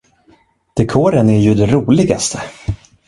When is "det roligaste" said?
1.55-2.41